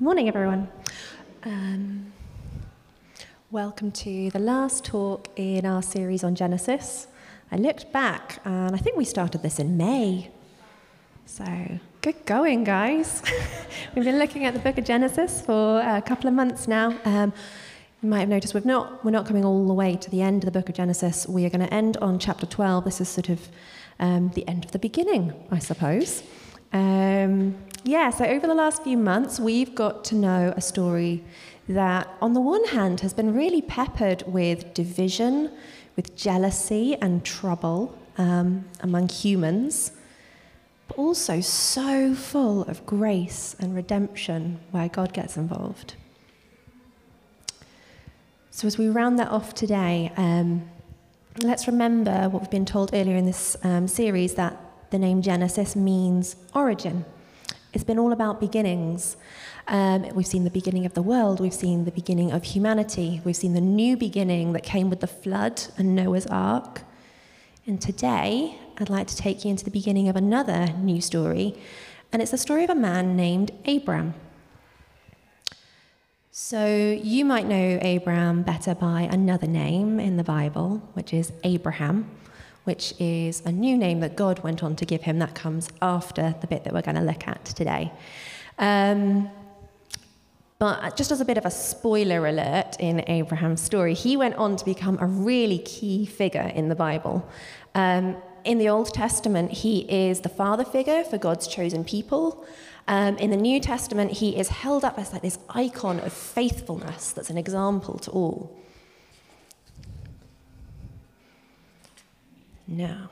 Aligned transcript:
Morning, 0.00 0.26
everyone. 0.26 0.66
Um, 1.44 2.12
welcome 3.52 3.92
to 3.92 4.28
the 4.30 4.40
last 4.40 4.84
talk 4.84 5.28
in 5.36 5.64
our 5.64 5.82
series 5.82 6.24
on 6.24 6.34
Genesis. 6.34 7.06
I 7.52 7.58
looked 7.58 7.92
back 7.92 8.40
and 8.44 8.74
I 8.74 8.78
think 8.78 8.96
we 8.96 9.04
started 9.04 9.42
this 9.42 9.60
in 9.60 9.76
May. 9.76 10.32
So, 11.26 11.44
good 12.02 12.26
going, 12.26 12.64
guys. 12.64 13.22
We've 13.94 14.04
been 14.04 14.18
looking 14.18 14.44
at 14.46 14.54
the 14.54 14.58
book 14.58 14.78
of 14.78 14.84
Genesis 14.84 15.40
for 15.40 15.80
a 15.80 16.02
couple 16.02 16.26
of 16.26 16.34
months 16.34 16.66
now. 16.66 16.98
Um, 17.04 17.32
you 18.02 18.08
might 18.08 18.18
have 18.18 18.28
noticed 18.28 18.52
we've 18.52 18.66
not, 18.66 19.04
we're 19.04 19.12
not 19.12 19.26
coming 19.26 19.44
all 19.44 19.64
the 19.64 19.74
way 19.74 19.94
to 19.94 20.10
the 20.10 20.22
end 20.22 20.42
of 20.42 20.52
the 20.52 20.58
book 20.58 20.68
of 20.68 20.74
Genesis. 20.74 21.28
We 21.28 21.46
are 21.46 21.50
going 21.50 21.66
to 21.66 21.72
end 21.72 21.98
on 21.98 22.18
chapter 22.18 22.46
12. 22.46 22.84
This 22.84 23.00
is 23.00 23.08
sort 23.08 23.28
of 23.28 23.48
um, 24.00 24.30
the 24.34 24.46
end 24.48 24.64
of 24.64 24.72
the 24.72 24.80
beginning, 24.80 25.32
I 25.52 25.60
suppose. 25.60 26.24
Um, 26.74 27.54
yeah, 27.84 28.10
so 28.10 28.24
over 28.24 28.48
the 28.48 28.54
last 28.54 28.82
few 28.82 28.96
months, 28.96 29.38
we've 29.38 29.74
got 29.76 30.04
to 30.06 30.16
know 30.16 30.52
a 30.56 30.60
story 30.60 31.22
that, 31.68 32.08
on 32.20 32.34
the 32.34 32.40
one 32.40 32.64
hand, 32.64 33.00
has 33.00 33.14
been 33.14 33.32
really 33.32 33.62
peppered 33.62 34.24
with 34.26 34.74
division, 34.74 35.52
with 35.94 36.16
jealousy 36.16 36.96
and 37.00 37.24
trouble 37.24 37.96
um, 38.18 38.64
among 38.80 39.08
humans, 39.08 39.92
but 40.88 40.98
also 40.98 41.40
so 41.40 42.12
full 42.12 42.62
of 42.62 42.84
grace 42.84 43.54
and 43.60 43.76
redemption 43.76 44.58
where 44.72 44.88
God 44.88 45.12
gets 45.12 45.36
involved. 45.36 45.94
So, 48.50 48.66
as 48.66 48.78
we 48.78 48.88
round 48.88 49.18
that 49.20 49.28
off 49.28 49.54
today, 49.54 50.12
um, 50.16 50.68
let's 51.40 51.68
remember 51.68 52.28
what 52.28 52.42
we've 52.42 52.50
been 52.50 52.66
told 52.66 52.92
earlier 52.92 53.16
in 53.16 53.26
this 53.26 53.56
um, 53.62 53.86
series 53.86 54.34
that 54.34 54.63
the 54.94 54.98
name 55.00 55.22
Genesis 55.22 55.74
means 55.74 56.36
origin. 56.54 57.04
It's 57.72 57.82
been 57.82 57.98
all 57.98 58.12
about 58.12 58.38
beginnings. 58.38 59.16
Um, 59.66 60.02
we've 60.14 60.24
seen 60.24 60.44
the 60.44 60.50
beginning 60.50 60.86
of 60.86 60.94
the 60.94 61.02
world, 61.02 61.40
we've 61.40 61.52
seen 61.52 61.84
the 61.84 61.90
beginning 61.90 62.30
of 62.30 62.44
humanity, 62.44 63.20
we've 63.24 63.34
seen 63.34 63.54
the 63.54 63.60
new 63.60 63.96
beginning 63.96 64.52
that 64.52 64.62
came 64.62 64.90
with 64.90 65.00
the 65.00 65.08
flood 65.08 65.60
and 65.76 65.96
Noah's 65.96 66.28
Ark. 66.28 66.82
And 67.66 67.80
today, 67.80 68.56
I'd 68.78 68.88
like 68.88 69.08
to 69.08 69.16
take 69.16 69.44
you 69.44 69.50
into 69.50 69.64
the 69.64 69.72
beginning 69.72 70.08
of 70.08 70.14
another 70.14 70.68
new 70.78 71.00
story, 71.00 71.58
and 72.12 72.22
it's 72.22 72.30
the 72.30 72.38
story 72.38 72.62
of 72.62 72.70
a 72.70 72.76
man 72.76 73.16
named 73.16 73.50
Abram. 73.66 74.14
So, 76.30 76.66
you 77.02 77.24
might 77.24 77.46
know 77.46 77.80
Abram 77.82 78.44
better 78.44 78.76
by 78.76 79.08
another 79.10 79.48
name 79.48 79.98
in 79.98 80.18
the 80.18 80.24
Bible, 80.24 80.88
which 80.92 81.12
is 81.12 81.32
Abraham 81.42 82.08
which 82.64 82.94
is 82.98 83.40
a 83.44 83.52
new 83.52 83.76
name 83.76 84.00
that 84.00 84.16
God 84.16 84.42
went 84.42 84.62
on 84.62 84.76
to 84.76 84.84
give 84.84 85.02
him. 85.02 85.18
That 85.18 85.34
comes 85.34 85.68
after 85.80 86.34
the 86.40 86.46
bit 86.46 86.64
that 86.64 86.72
we're 86.72 86.82
going 86.82 86.96
to 86.96 87.02
look 87.02 87.28
at 87.28 87.44
today. 87.44 87.92
Um, 88.58 89.30
but 90.58 90.96
just 90.96 91.10
as 91.10 91.20
a 91.20 91.24
bit 91.24 91.36
of 91.36 91.44
a 91.44 91.50
spoiler 91.50 92.26
alert 92.26 92.76
in 92.78 93.04
Abraham's 93.08 93.60
story, 93.60 93.92
he 93.92 94.16
went 94.16 94.36
on 94.36 94.56
to 94.56 94.64
become 94.64 94.98
a 95.00 95.06
really 95.06 95.58
key 95.58 96.06
figure 96.06 96.52
in 96.54 96.68
the 96.68 96.74
Bible. 96.74 97.28
Um, 97.74 98.16
in 98.44 98.58
the 98.58 98.68
Old 98.68 98.92
Testament, 98.94 99.50
he 99.50 99.80
is 99.80 100.20
the 100.20 100.28
father 100.28 100.64
figure 100.64 101.02
for 101.04 101.18
God's 101.18 101.46
chosen 101.46 101.84
people. 101.84 102.46
Um, 102.86 103.16
in 103.18 103.30
the 103.30 103.36
New 103.36 103.60
Testament, 103.60 104.12
he 104.12 104.36
is 104.36 104.48
held 104.48 104.84
up 104.84 104.98
as 104.98 105.12
like 105.12 105.22
this 105.22 105.38
icon 105.48 106.00
of 106.00 106.12
faithfulness 106.12 107.12
that's 107.12 107.30
an 107.30 107.38
example 107.38 107.98
to 108.00 108.10
all. 108.10 108.56
Now, 112.66 113.10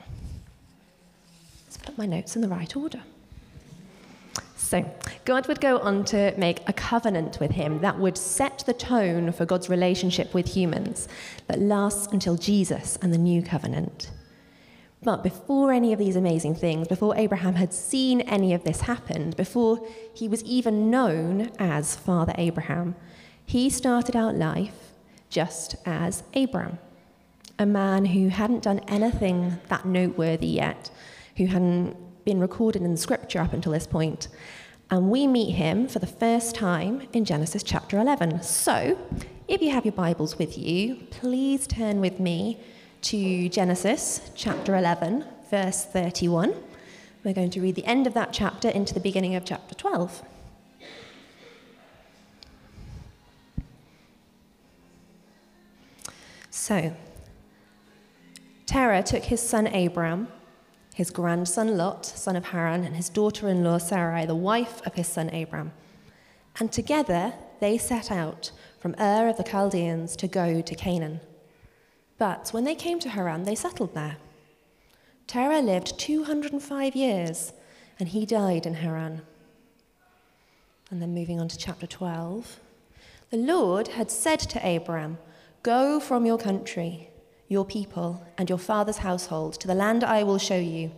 let's 1.65 1.77
put 1.77 1.97
my 1.97 2.05
notes 2.05 2.35
in 2.35 2.41
the 2.41 2.47
right 2.47 2.75
order. 2.75 3.01
So, 4.55 4.89
God 5.25 5.47
would 5.47 5.61
go 5.61 5.77
on 5.79 6.05
to 6.05 6.33
make 6.37 6.67
a 6.67 6.73
covenant 6.73 7.39
with 7.39 7.51
him 7.51 7.81
that 7.81 7.99
would 7.99 8.17
set 8.17 8.63
the 8.65 8.73
tone 8.73 9.31
for 9.31 9.45
God's 9.45 9.69
relationship 9.69 10.33
with 10.33 10.55
humans 10.55 11.07
that 11.47 11.59
lasts 11.59 12.07
until 12.11 12.35
Jesus 12.35 12.97
and 13.01 13.13
the 13.13 13.17
new 13.17 13.43
covenant. 13.43 14.09
But 15.03 15.21
before 15.21 15.71
any 15.71 15.91
of 15.93 15.99
these 15.99 16.15
amazing 16.15 16.55
things, 16.55 16.87
before 16.87 17.15
Abraham 17.17 17.55
had 17.55 17.73
seen 17.73 18.21
any 18.21 18.53
of 18.53 18.63
this 18.63 18.81
happen, 18.81 19.31
before 19.31 19.85
he 20.13 20.27
was 20.27 20.43
even 20.43 20.89
known 20.89 21.51
as 21.59 21.95
Father 21.95 22.33
Abraham, 22.37 22.95
he 23.45 23.69
started 23.69 24.15
out 24.15 24.35
life 24.35 24.93
just 25.29 25.75
as 25.85 26.23
Abram 26.33 26.79
a 27.59 27.65
man 27.65 28.05
who 28.05 28.29
hadn't 28.29 28.63
done 28.63 28.79
anything 28.87 29.59
that 29.69 29.85
noteworthy 29.85 30.47
yet, 30.47 30.89
who 31.37 31.45
hadn't 31.45 31.95
been 32.25 32.39
recorded 32.39 32.81
in 32.81 32.97
scripture 32.97 33.39
up 33.39 33.53
until 33.53 33.71
this 33.71 33.87
point. 33.87 34.27
And 34.89 35.09
we 35.09 35.27
meet 35.27 35.53
him 35.53 35.87
for 35.87 35.99
the 35.99 36.07
first 36.07 36.55
time 36.55 37.07
in 37.13 37.25
Genesis 37.25 37.63
chapter 37.63 37.97
11. 37.97 38.43
So, 38.43 38.97
if 39.47 39.61
you 39.61 39.71
have 39.71 39.85
your 39.85 39.93
Bibles 39.93 40.37
with 40.37 40.57
you, 40.57 40.95
please 41.11 41.67
turn 41.67 41.99
with 41.99 42.19
me 42.19 42.59
to 43.03 43.49
Genesis 43.49 44.31
chapter 44.35 44.75
11, 44.75 45.25
verse 45.49 45.83
31. 45.85 46.53
We're 47.23 47.33
going 47.33 47.49
to 47.51 47.61
read 47.61 47.75
the 47.75 47.85
end 47.85 48.07
of 48.07 48.13
that 48.13 48.33
chapter 48.33 48.69
into 48.69 48.93
the 48.93 48.99
beginning 48.99 49.35
of 49.35 49.45
chapter 49.45 49.75
12. 49.75 50.23
So, 56.49 56.95
Terah 58.73 59.03
took 59.03 59.25
his 59.25 59.39
son 59.39 59.67
Abram, 59.67 60.29
his 60.95 61.11
grandson 61.11 61.77
Lot, 61.77 62.07
son 62.07 62.35
of 62.35 62.45
Haran, 62.45 62.83
and 62.83 62.95
his 62.95 63.07
daughter 63.07 63.47
in 63.47 63.63
law 63.63 63.77
Sarai, 63.77 64.25
the 64.25 64.33
wife 64.33 64.81
of 64.83 64.95
his 64.95 65.05
son 65.05 65.29
Abram. 65.29 65.73
And 66.59 66.71
together 66.71 67.33
they 67.59 67.77
set 67.77 68.09
out 68.09 68.49
from 68.79 68.95
Ur 68.99 69.27
of 69.27 69.37
the 69.37 69.43
Chaldeans 69.43 70.15
to 70.15 70.27
go 70.27 70.59
to 70.61 70.73
Canaan. 70.73 71.19
But 72.17 72.49
when 72.49 72.63
they 72.63 72.73
came 72.73 72.97
to 73.01 73.09
Haran, 73.09 73.43
they 73.43 73.53
settled 73.53 73.93
there. 73.93 74.17
Terah 75.27 75.61
lived 75.61 75.99
205 75.99 76.95
years, 76.95 77.53
and 77.99 78.09
he 78.09 78.25
died 78.25 78.65
in 78.65 78.73
Haran. 78.73 79.21
And 80.89 80.99
then 80.99 81.13
moving 81.13 81.39
on 81.39 81.47
to 81.47 81.59
chapter 81.59 81.85
12. 81.85 82.59
The 83.29 83.37
Lord 83.37 83.89
had 83.89 84.09
said 84.09 84.39
to 84.39 84.75
Abram, 84.75 85.19
Go 85.61 85.99
from 85.99 86.25
your 86.25 86.39
country 86.39 87.11
your 87.53 87.63
people, 87.63 88.25
and 88.37 88.49
your 88.49 88.57
father's 88.57 88.97
household 88.97 89.53
to 89.53 89.67
the 89.67 89.75
land 89.75 90.03
I 90.03 90.23
will 90.23 90.39
show 90.39 90.57
you. 90.57 90.91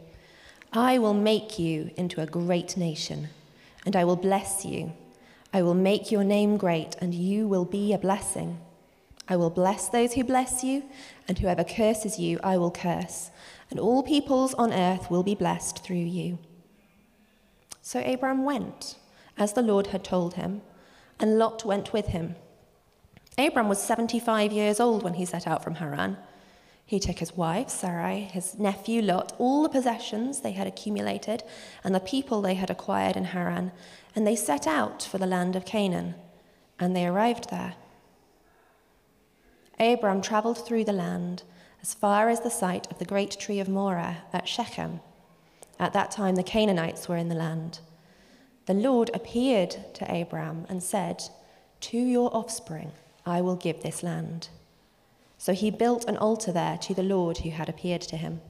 I 0.73 0.97
will 0.97 1.13
make 1.13 1.59
you 1.59 1.91
into 1.95 2.21
a 2.21 2.25
great 2.25 2.75
nation, 2.77 3.27
and 3.85 3.95
I 3.95 4.05
will 4.05 4.15
bless 4.15 4.65
you. 4.65 4.93
I 5.53 5.61
will 5.61 5.75
make 5.75 6.11
your 6.11 6.23
name 6.23 6.57
great, 6.57 6.95
and 6.99 7.13
you 7.13 7.47
will 7.47 7.65
be 7.65 7.93
a 7.93 7.97
blessing. 7.97 8.59
I 9.27 9.35
will 9.35 9.49
bless 9.49 9.89
those 9.89 10.13
who 10.13 10.23
bless 10.23 10.63
you, 10.63 10.83
and 11.27 11.37
whoever 11.37 11.63
curses 11.63 12.17
you, 12.19 12.39
I 12.43 12.57
will 12.57 12.71
curse, 12.71 13.31
and 13.69 13.79
all 13.79 14.01
peoples 14.01 14.53
on 14.53 14.71
earth 14.71 15.11
will 15.11 15.23
be 15.23 15.35
blessed 15.35 15.83
through 15.83 16.07
you. 16.19 16.39
So 17.81 17.99
Abram 18.01 18.45
went, 18.45 18.95
as 19.37 19.53
the 19.53 19.61
Lord 19.61 19.87
had 19.87 20.03
told 20.03 20.35
him, 20.35 20.61
and 21.19 21.37
Lot 21.37 21.65
went 21.65 21.93
with 21.93 22.07
him. 22.07 22.35
Abram 23.37 23.67
was 23.67 23.81
75 23.81 24.53
years 24.53 24.79
old 24.79 25.03
when 25.03 25.15
he 25.15 25.25
set 25.25 25.47
out 25.47 25.63
from 25.63 25.75
Haran. 25.75 26.17
He 26.85 26.99
took 26.99 27.17
his 27.17 27.35
wife, 27.35 27.69
Sarai, 27.69 28.21
his 28.21 28.59
nephew 28.59 29.01
Lot, 29.01 29.33
all 29.39 29.63
the 29.63 29.69
possessions 29.69 30.41
they 30.41 30.51
had 30.51 30.67
accumulated, 30.67 31.43
and 31.83 31.95
the 31.95 31.99
people 31.99 32.41
they 32.41 32.53
had 32.53 32.69
acquired 32.69 33.17
in 33.17 33.25
Haran, 33.25 33.71
and 34.15 34.25
they 34.25 34.35
set 34.35 34.67
out 34.67 35.01
for 35.01 35.17
the 35.17 35.25
land 35.25 35.55
of 35.55 35.65
Canaan, 35.65 36.13
and 36.79 36.95
they 36.95 37.07
arrived 37.07 37.49
there. 37.49 37.73
Abram 39.79 40.21
traveled 40.21 40.63
through 40.63 40.85
the 40.85 40.93
land 40.93 41.43
as 41.81 41.93
far 41.93 42.29
as 42.29 42.41
the 42.41 42.49
site 42.49 42.89
of 42.91 42.99
the 42.99 43.05
great 43.05 43.31
tree 43.39 43.59
of 43.59 43.67
Moreh 43.67 44.17
at 44.31 44.47
Shechem. 44.47 45.01
At 45.79 45.93
that 45.93 46.11
time, 46.11 46.35
the 46.35 46.43
Canaanites 46.43 47.09
were 47.09 47.17
in 47.17 47.29
the 47.29 47.35
land. 47.35 47.79
The 48.67 48.73
Lord 48.73 49.11
appeared 49.13 49.75
to 49.95 50.21
Abram 50.21 50.65
and 50.69 50.81
said, 50.81 51.23
To 51.81 51.97
your 51.97 52.35
offspring 52.35 52.91
I 53.25 53.41
will 53.41 53.55
give 53.55 53.81
this 53.81 54.01
land. 54.01 54.49
So 55.45 55.53
he 55.53 55.69
built 55.69 56.05
an 56.05 56.17
altar 56.17 56.51
there 56.51 56.75
to 56.79 56.95
the 56.95 57.03
Lord 57.03 57.37
who 57.37 57.51
had 57.51 57.69
appeared 57.69 58.01
to 58.01 58.17
him. 58.17 58.41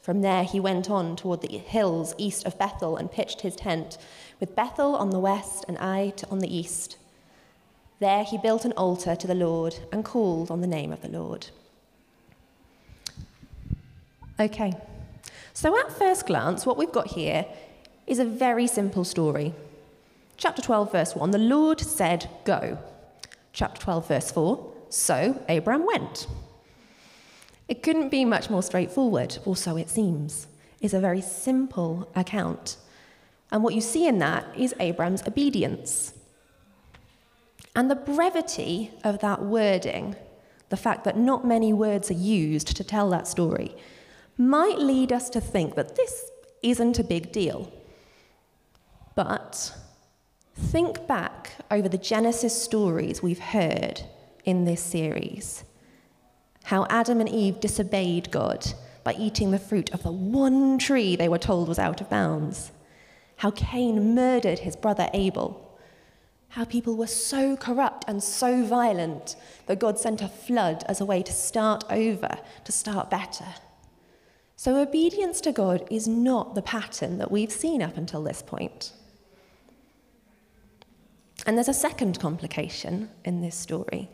From 0.00 0.20
there 0.20 0.44
he 0.44 0.60
went 0.60 0.88
on 0.88 1.16
toward 1.16 1.42
the 1.42 1.58
hills 1.58 2.14
east 2.16 2.46
of 2.46 2.56
Bethel 2.56 2.96
and 2.96 3.10
pitched 3.10 3.40
his 3.40 3.56
tent, 3.56 3.98
with 4.38 4.54
Bethel 4.54 4.94
on 4.94 5.10
the 5.10 5.18
west 5.18 5.64
and 5.66 5.76
Ai 5.78 6.12
on 6.30 6.38
the 6.38 6.56
east. 6.56 6.98
There 7.98 8.22
he 8.22 8.38
built 8.38 8.64
an 8.64 8.74
altar 8.74 9.16
to 9.16 9.26
the 9.26 9.34
Lord 9.34 9.74
and 9.90 10.04
called 10.04 10.52
on 10.52 10.60
the 10.60 10.68
name 10.68 10.92
of 10.92 11.02
the 11.02 11.08
Lord. 11.08 11.48
Okay, 14.38 14.72
so 15.52 15.76
at 15.80 15.98
first 15.98 16.28
glance, 16.28 16.64
what 16.64 16.76
we've 16.76 16.92
got 16.92 17.08
here 17.08 17.44
is 18.06 18.20
a 18.20 18.24
very 18.24 18.68
simple 18.68 19.02
story. 19.02 19.52
Chapter 20.36 20.62
12, 20.62 20.92
verse 20.92 21.16
1 21.16 21.32
the 21.32 21.38
Lord 21.38 21.80
said, 21.80 22.30
Go. 22.44 22.78
Chapter 23.52 23.80
12, 23.80 24.06
verse 24.06 24.30
4 24.30 24.75
so 24.88 25.42
Abram 25.48 25.86
went. 25.86 26.26
It 27.68 27.82
couldn't 27.82 28.10
be 28.10 28.24
much 28.24 28.48
more 28.48 28.62
straightforward, 28.62 29.38
or 29.44 29.56
so 29.56 29.76
it 29.76 29.90
seems. 29.90 30.46
It's 30.80 30.94
a 30.94 31.00
very 31.00 31.20
simple 31.20 32.08
account. 32.14 32.76
And 33.50 33.62
what 33.62 33.74
you 33.74 33.80
see 33.80 34.06
in 34.06 34.18
that 34.18 34.46
is 34.56 34.74
Abram's 34.78 35.26
obedience. 35.26 36.12
And 37.74 37.90
the 37.90 37.96
brevity 37.96 38.92
of 39.04 39.18
that 39.20 39.42
wording, 39.42 40.16
the 40.68 40.76
fact 40.76 41.04
that 41.04 41.16
not 41.16 41.44
many 41.46 41.72
words 41.72 42.10
are 42.10 42.14
used 42.14 42.76
to 42.76 42.84
tell 42.84 43.10
that 43.10 43.26
story, 43.26 43.76
might 44.38 44.78
lead 44.78 45.12
us 45.12 45.28
to 45.30 45.40
think 45.40 45.74
that 45.74 45.96
this 45.96 46.30
isn't 46.62 46.98
a 46.98 47.04
big 47.04 47.32
deal. 47.32 47.72
But 49.14 49.74
think 50.54 51.06
back 51.06 51.52
over 51.70 51.88
the 51.88 51.98
Genesis 51.98 52.60
stories 52.60 53.22
we've 53.22 53.38
heard 53.38 54.02
in 54.46 54.64
this 54.64 54.82
series. 54.82 55.64
How 56.64 56.86
Adam 56.88 57.20
and 57.20 57.28
Eve 57.28 57.60
disobeyed 57.60 58.30
God 58.30 58.66
by 59.04 59.12
eating 59.18 59.50
the 59.50 59.58
fruit 59.58 59.92
of 59.92 60.02
the 60.02 60.10
one 60.10 60.78
tree 60.78 61.14
they 61.14 61.28
were 61.28 61.38
told 61.38 61.68
was 61.68 61.78
out 61.78 62.00
of 62.00 62.08
bounds. 62.08 62.72
How 63.36 63.50
Cain 63.50 64.14
murdered 64.14 64.60
his 64.60 64.76
brother 64.76 65.10
Abel 65.12 65.66
how 66.56 66.64
people 66.64 66.96
were 66.96 67.06
so 67.06 67.54
corrupt 67.54 68.04
and 68.08 68.22
so 68.22 68.64
violent 68.64 69.36
that 69.66 69.78
God 69.78 69.98
sent 69.98 70.22
a 70.22 70.28
flood 70.28 70.84
as 70.88 71.02
a 71.02 71.04
way 71.04 71.22
to 71.22 71.30
start 71.30 71.84
over, 71.90 72.38
to 72.64 72.72
start 72.72 73.10
better. 73.10 73.44
So, 74.56 74.80
obedience 74.80 75.42
to 75.42 75.52
God 75.52 75.86
is 75.90 76.08
not 76.08 76.54
the 76.54 76.62
pattern 76.62 77.18
that 77.18 77.30
we've 77.30 77.52
seen 77.52 77.82
up 77.82 77.98
until 77.98 78.22
this 78.22 78.40
point. 78.40 78.92
And 81.44 81.58
there's 81.58 81.68
a 81.68 81.74
second 81.74 82.18
complication 82.18 83.10
in 83.22 83.42
this 83.42 83.54
story. 83.54 84.08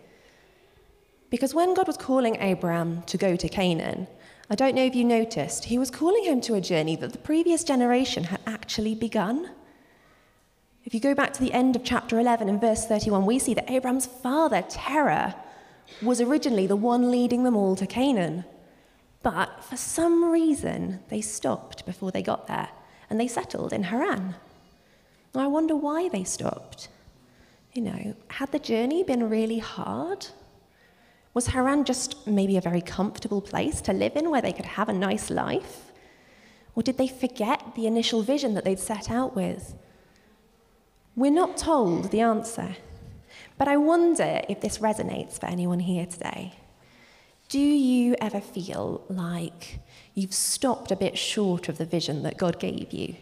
Because 1.32 1.55
when 1.55 1.73
God 1.73 1.87
was 1.87 1.96
calling 1.96 2.37
Abraham 2.43 3.05
to 3.05 3.17
go 3.17 3.37
to 3.37 3.49
Canaan, 3.49 4.06
I 4.50 4.55
don't 4.55 4.75
know 4.75 4.84
if 4.84 4.94
you 4.94 5.02
noticed, 5.02 5.64
he 5.64 5.79
was 5.79 5.90
calling 5.90 6.25
him 6.25 6.43
to 6.43 6.56
a 6.56 6.61
journey 6.61 6.94
that 6.96 7.12
the 7.12 7.19
previous 7.19 7.64
generation 7.64 8.25
had 8.25 8.43
actually 8.46 8.94
begun. 8.94 9.49
If 10.84 10.93
you 10.93 11.00
go 11.00 11.14
back 11.14 11.32
to 11.32 11.40
the 11.40 11.55
end 11.55 11.75
of 11.75 11.84
chapter 11.84 12.20
11 12.20 12.50
and 12.50 12.61
verse 12.61 12.84
31, 12.84 13.25
we 13.25 13.38
see 13.38 13.55
that 13.55 13.70
Abraham's 13.70 14.05
father, 14.05 14.62
Terah, 14.69 15.34
was 16.02 16.20
originally 16.20 16.67
the 16.67 16.76
one 16.76 17.11
leading 17.11 17.44
them 17.44 17.56
all 17.56 17.76
to 17.76 17.87
Canaan. 17.87 18.44
But 19.23 19.64
for 19.64 19.79
some 19.79 20.31
reason, 20.31 21.00
they 21.08 21.23
stopped 21.23 21.87
before 21.87 22.11
they 22.11 22.23
got 22.23 22.46
there 22.46 22.69
and 23.08 23.19
they 23.19 23.26
settled 23.26 23.73
in 23.73 23.84
Haran. 23.84 24.34
I 25.34 25.46
wonder 25.46 25.76
why 25.76 26.11
they 26.11 26.25
stopped. 26.25 26.88
You 27.73 27.81
know, 27.81 28.17
had 28.29 28.52
the 28.52 28.58
journey 28.58 29.02
been 29.02 29.31
really 29.31 29.61
hard? 29.61 30.26
Was 31.34 31.49
Haran 31.49 31.84
just 31.84 32.26
maybe 32.26 32.56
a 32.56 32.61
very 32.61 32.82
comfortable 32.82 33.40
place 33.40 33.81
to 33.82 33.93
live 33.93 34.17
in 34.17 34.31
where 34.31 34.43
they 34.43 34.52
could 34.52 34.67
have 34.67 34.88
a 34.88 34.93
nice 34.93 35.31
life? 35.31 35.93
Or 36.75 36.82
did 36.82 36.99
they 36.99 37.08
forget 37.08 37.75
the 37.75 37.87
initial 37.87 38.23
vision 38.23 38.55
that 38.55 38.64
they'd 38.64 38.79
set 38.79 39.11
out 39.11 39.34
with? 39.34 39.75
We're 41.17 41.31
not 41.31 41.56
told 41.56 42.11
the 42.11 42.20
answer, 42.20 42.76
but 43.58 43.69
I 43.69 43.76
wonder 43.76 44.43
if 44.49 44.61
this 44.61 44.79
resonates 44.79 45.38
for 45.38 45.46
anyone 45.46 45.81
here 45.81 46.06
today. 46.06 46.55
Do 47.49 47.61
you 47.61 48.14
ever 48.20 48.40
feel 48.40 49.05
like 49.08 49.81
you've 50.14 50.32
stopped 50.32 50.90
a 50.90 50.96
bit 50.96 51.19
short 51.19 51.69
of 51.69 51.76
the 51.76 51.84
vision 51.84 52.23
that 52.23 52.38
God 52.38 52.58
gave 52.58 52.93
you? 52.93 53.17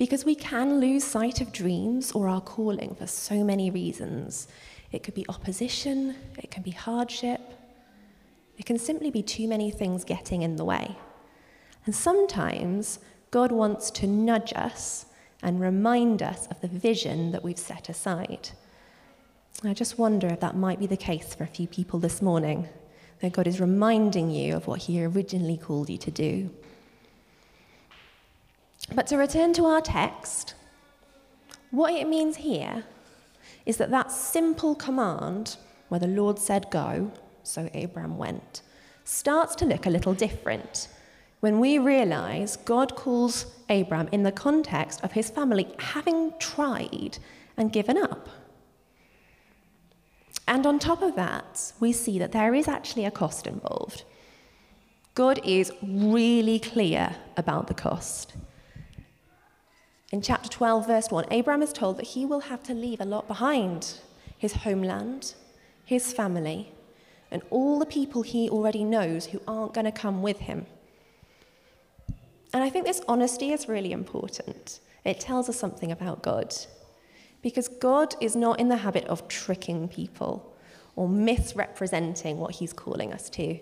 Because 0.00 0.24
we 0.24 0.34
can 0.34 0.80
lose 0.80 1.04
sight 1.04 1.42
of 1.42 1.52
dreams 1.52 2.12
or 2.12 2.26
our 2.26 2.40
calling 2.40 2.94
for 2.94 3.06
so 3.06 3.44
many 3.44 3.70
reasons. 3.70 4.48
It 4.92 5.02
could 5.02 5.12
be 5.12 5.26
opposition, 5.28 6.16
it 6.38 6.50
can 6.50 6.62
be 6.62 6.70
hardship, 6.70 7.42
it 8.56 8.64
can 8.64 8.78
simply 8.78 9.10
be 9.10 9.22
too 9.22 9.46
many 9.46 9.70
things 9.70 10.04
getting 10.04 10.40
in 10.40 10.56
the 10.56 10.64
way. 10.64 10.96
And 11.84 11.94
sometimes 11.94 13.00
God 13.30 13.52
wants 13.52 13.90
to 13.90 14.06
nudge 14.06 14.54
us 14.56 15.04
and 15.42 15.60
remind 15.60 16.22
us 16.22 16.46
of 16.46 16.62
the 16.62 16.68
vision 16.68 17.32
that 17.32 17.44
we've 17.44 17.58
set 17.58 17.90
aside. 17.90 18.48
I 19.62 19.74
just 19.74 19.98
wonder 19.98 20.28
if 20.28 20.40
that 20.40 20.56
might 20.56 20.80
be 20.80 20.86
the 20.86 20.96
case 20.96 21.34
for 21.34 21.44
a 21.44 21.46
few 21.58 21.66
people 21.66 21.98
this 21.98 22.22
morning, 22.22 22.70
that 23.20 23.32
God 23.32 23.46
is 23.46 23.60
reminding 23.60 24.30
you 24.30 24.56
of 24.56 24.66
what 24.66 24.80
He 24.80 25.04
originally 25.04 25.58
called 25.58 25.90
you 25.90 25.98
to 25.98 26.10
do. 26.10 26.48
But 28.94 29.06
to 29.08 29.16
return 29.16 29.52
to 29.54 29.66
our 29.66 29.80
text, 29.80 30.54
what 31.70 31.94
it 31.94 32.08
means 32.08 32.36
here 32.36 32.84
is 33.66 33.76
that 33.76 33.90
that 33.90 34.10
simple 34.10 34.74
command, 34.74 35.56
where 35.88 36.00
the 36.00 36.08
Lord 36.08 36.38
said 36.38 36.70
go, 36.70 37.12
so 37.42 37.70
Abraham 37.74 38.18
went, 38.18 38.62
starts 39.04 39.54
to 39.56 39.64
look 39.64 39.86
a 39.86 39.90
little 39.90 40.14
different 40.14 40.88
when 41.40 41.58
we 41.58 41.78
realize 41.78 42.56
God 42.56 42.96
calls 42.96 43.46
Abraham 43.68 44.08
in 44.12 44.22
the 44.22 44.32
context 44.32 45.02
of 45.02 45.12
his 45.12 45.30
family 45.30 45.66
having 45.78 46.32
tried 46.38 47.18
and 47.56 47.72
given 47.72 47.96
up. 47.96 48.28
And 50.46 50.66
on 50.66 50.78
top 50.78 51.00
of 51.00 51.14
that, 51.16 51.72
we 51.80 51.92
see 51.92 52.18
that 52.18 52.32
there 52.32 52.54
is 52.54 52.68
actually 52.68 53.04
a 53.04 53.10
cost 53.10 53.46
involved. 53.46 54.04
God 55.14 55.40
is 55.44 55.72
really 55.82 56.58
clear 56.58 57.16
about 57.36 57.68
the 57.68 57.74
cost. 57.74 58.34
In 60.10 60.22
chapter 60.22 60.48
12, 60.48 60.86
verse 60.88 61.10
1, 61.10 61.26
Abraham 61.30 61.62
is 61.62 61.72
told 61.72 61.96
that 61.96 62.08
he 62.08 62.26
will 62.26 62.40
have 62.40 62.62
to 62.64 62.74
leave 62.74 63.00
a 63.00 63.04
lot 63.04 63.28
behind 63.28 64.00
his 64.36 64.54
homeland, 64.54 65.34
his 65.84 66.12
family, 66.12 66.72
and 67.30 67.42
all 67.50 67.78
the 67.78 67.86
people 67.86 68.22
he 68.22 68.50
already 68.50 68.82
knows 68.82 69.26
who 69.26 69.40
aren't 69.46 69.74
going 69.74 69.84
to 69.84 69.92
come 69.92 70.20
with 70.20 70.40
him. 70.40 70.66
And 72.52 72.64
I 72.64 72.70
think 72.70 72.86
this 72.86 73.02
honesty 73.06 73.52
is 73.52 73.68
really 73.68 73.92
important. 73.92 74.80
It 75.04 75.20
tells 75.20 75.48
us 75.48 75.56
something 75.56 75.92
about 75.92 76.22
God. 76.22 76.56
Because 77.42 77.68
God 77.68 78.16
is 78.20 78.34
not 78.34 78.58
in 78.58 78.68
the 78.68 78.78
habit 78.78 79.04
of 79.04 79.28
tricking 79.28 79.88
people 79.88 80.56
or 80.96 81.08
misrepresenting 81.08 82.38
what 82.38 82.56
he's 82.56 82.72
calling 82.72 83.12
us 83.12 83.30
to. 83.30 83.60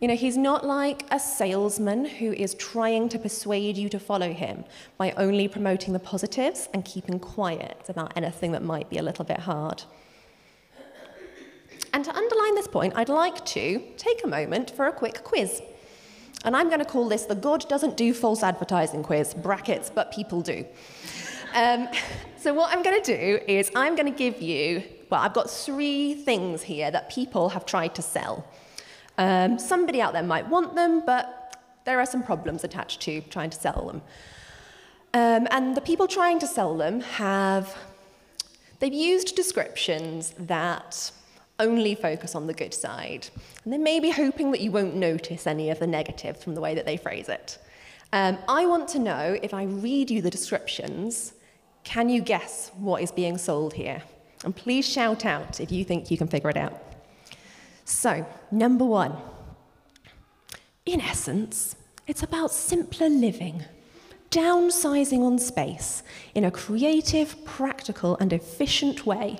You 0.00 0.06
know, 0.06 0.14
he's 0.14 0.36
not 0.36 0.64
like 0.64 1.04
a 1.10 1.18
salesman 1.18 2.04
who 2.04 2.32
is 2.32 2.54
trying 2.54 3.08
to 3.08 3.18
persuade 3.18 3.76
you 3.76 3.88
to 3.88 3.98
follow 3.98 4.32
him 4.32 4.64
by 4.96 5.10
only 5.16 5.48
promoting 5.48 5.92
the 5.92 5.98
positives 5.98 6.68
and 6.72 6.84
keeping 6.84 7.18
quiet 7.18 7.82
about 7.88 8.12
anything 8.16 8.52
that 8.52 8.62
might 8.62 8.88
be 8.88 8.98
a 8.98 9.02
little 9.02 9.24
bit 9.24 9.40
hard. 9.40 9.82
And 11.92 12.04
to 12.04 12.14
underline 12.14 12.54
this 12.54 12.68
point, 12.68 12.92
I'd 12.94 13.08
like 13.08 13.44
to 13.46 13.82
take 13.96 14.22
a 14.22 14.28
moment 14.28 14.70
for 14.70 14.86
a 14.86 14.92
quick 14.92 15.24
quiz. 15.24 15.62
And 16.44 16.54
I'm 16.54 16.68
going 16.68 16.78
to 16.78 16.84
call 16.84 17.08
this 17.08 17.24
the 17.24 17.34
God 17.34 17.68
doesn't 17.68 17.96
do 17.96 18.14
false 18.14 18.44
advertising 18.44 19.02
quiz, 19.02 19.34
brackets, 19.34 19.90
but 19.92 20.12
people 20.12 20.42
do. 20.42 20.64
Um, 21.54 21.88
so, 22.36 22.54
what 22.54 22.72
I'm 22.72 22.84
going 22.84 23.02
to 23.02 23.16
do 23.16 23.40
is 23.48 23.72
I'm 23.74 23.96
going 23.96 24.12
to 24.12 24.16
give 24.16 24.40
you, 24.40 24.84
well, 25.10 25.20
I've 25.20 25.34
got 25.34 25.50
three 25.50 26.14
things 26.14 26.62
here 26.62 26.88
that 26.92 27.10
people 27.10 27.48
have 27.48 27.66
tried 27.66 27.96
to 27.96 28.02
sell. 28.02 28.46
Um, 29.18 29.58
somebody 29.58 30.00
out 30.00 30.12
there 30.12 30.22
might 30.22 30.48
want 30.48 30.74
them, 30.74 31.02
but 31.04 31.60
there 31.84 31.98
are 32.00 32.06
some 32.06 32.22
problems 32.22 32.64
attached 32.64 33.00
to 33.02 33.20
trying 33.22 33.50
to 33.50 33.58
sell 33.58 33.86
them. 33.86 34.02
Um, 35.14 35.48
and 35.50 35.76
the 35.76 35.80
people 35.80 36.06
trying 36.06 36.38
to 36.38 36.46
sell 36.46 36.76
them 36.76 37.00
have, 37.00 37.76
they've 38.78 38.92
used 38.92 39.34
descriptions 39.34 40.34
that 40.38 41.10
only 41.58 41.94
focus 41.94 42.34
on 42.34 42.46
the 42.46 42.54
good 42.54 42.72
side. 42.72 43.28
And 43.64 43.72
they 43.72 43.78
may 43.78 43.98
be 44.00 44.10
hoping 44.10 44.52
that 44.52 44.60
you 44.60 44.70
won't 44.70 44.94
notice 44.94 45.46
any 45.46 45.70
of 45.70 45.78
the 45.80 45.86
negatives 45.86 46.44
from 46.44 46.54
the 46.54 46.60
way 46.60 46.74
that 46.74 46.86
they 46.86 46.96
phrase 46.96 47.28
it. 47.28 47.58
Um, 48.12 48.38
I 48.48 48.66
want 48.66 48.88
to 48.90 48.98
know 48.98 49.38
if 49.42 49.52
I 49.52 49.64
read 49.64 50.10
you 50.10 50.22
the 50.22 50.30
descriptions, 50.30 51.34
can 51.84 52.08
you 52.08 52.22
guess 52.22 52.70
what 52.78 53.02
is 53.02 53.10
being 53.10 53.38
sold 53.38 53.74
here? 53.74 54.02
And 54.44 54.54
please 54.54 54.88
shout 54.88 55.24
out 55.24 55.60
if 55.60 55.72
you 55.72 55.84
think 55.84 56.10
you 56.10 56.16
can 56.16 56.28
figure 56.28 56.50
it 56.50 56.56
out. 56.56 56.87
So, 57.88 58.26
number 58.50 58.84
one. 58.84 59.16
In 60.84 61.00
essence, 61.00 61.74
it's 62.06 62.22
about 62.22 62.50
simpler 62.50 63.08
living, 63.08 63.64
downsizing 64.30 65.20
on 65.20 65.38
space 65.38 66.02
in 66.34 66.44
a 66.44 66.50
creative, 66.50 67.42
practical, 67.46 68.18
and 68.18 68.30
efficient 68.30 69.06
way 69.06 69.38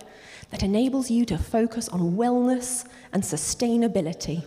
that 0.50 0.62
enables 0.62 1.10
you 1.10 1.26
to 1.26 1.36
focus 1.36 1.90
on 1.90 2.16
wellness 2.16 2.86
and 3.12 3.22
sustainability. 3.22 4.46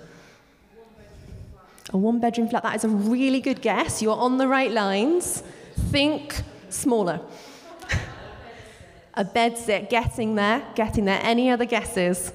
A 1.93 1.98
one 1.98 2.20
bedroom 2.20 2.50
flat, 2.50 2.63
that 2.63 2.75
is 2.75 2.84
a 2.84 2.89
really 2.89 3.39
good 3.39 3.62
guess. 3.62 4.01
You're 4.01 4.17
on 4.17 4.39
the 4.39 4.48
right 4.48 4.72
lines. 4.72 5.43
Think 5.91 6.41
smaller. 6.70 7.22
a 9.13 9.24
bed 9.24 9.60
sit, 9.60 9.91
getting 9.91 10.34
there, 10.34 10.63
getting 10.74 11.05
there. 11.05 11.20
Any 11.22 11.51
other 11.51 11.65
guesses? 11.65 12.34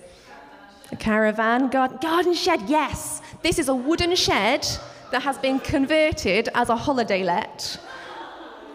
A 0.92 0.96
caravan, 0.96 1.68
garden, 1.68 1.98
garden 2.00 2.34
shed, 2.34 2.62
yes. 2.68 3.20
This 3.42 3.58
is 3.58 3.68
a 3.68 3.74
wooden 3.74 4.14
shed 4.14 4.66
that 5.10 5.22
has 5.22 5.38
been 5.38 5.58
converted 5.58 6.48
as 6.54 6.68
a 6.68 6.76
holiday 6.76 7.22
let. 7.22 7.78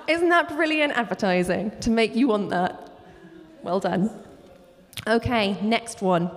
Isn't 0.08 0.30
that 0.30 0.50
brilliant 0.50 0.94
advertising 0.94 1.72
to 1.82 1.90
make 1.90 2.16
you 2.16 2.28
want 2.28 2.50
that? 2.50 2.90
Well 3.64 3.80
done. 3.80 4.10
Okay, 5.08 5.58
next 5.62 6.02
one. 6.02 6.32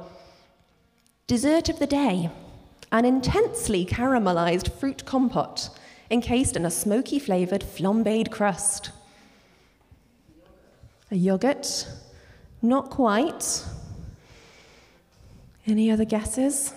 Dessert 1.26 1.68
of 1.68 1.78
the 1.78 1.86
day 1.86 2.30
an 2.92 3.04
intensely 3.04 3.84
caramelized 3.84 4.70
fruit 4.78 5.04
compote 5.04 5.68
encased 6.10 6.54
in 6.54 6.64
a 6.64 6.70
smoky 6.70 7.18
flavored 7.18 7.62
flambéed 7.62 8.30
crust. 8.30 8.90
A 11.10 11.16
yogurt? 11.16 11.88
Not 12.62 12.90
quite. 12.90 13.64
Any 15.66 15.90
other 15.90 16.04
guesses? 16.04 16.74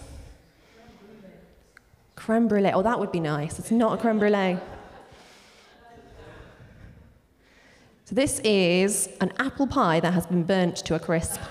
Creme 2.15 2.48
brulee. 2.48 2.72
Oh, 2.74 2.82
that 2.82 3.00
would 3.00 3.12
be 3.12 3.20
nice. 3.20 3.60
It's 3.60 3.72
not 3.72 3.98
a 3.98 4.01
creme 4.01 4.20
brulee. 4.20 4.58
So, 8.06 8.15
this 8.15 8.39
is 8.39 9.10
an 9.20 9.34
apple 9.38 9.67
pie 9.67 10.00
that 10.00 10.13
has 10.13 10.25
been 10.25 10.44
burnt 10.44 10.77
to 10.77 10.96
a 10.96 11.00
crisp. 11.00 11.41